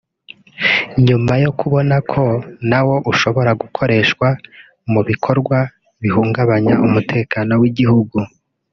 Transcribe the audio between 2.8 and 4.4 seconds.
wo ushobora gukoreshwa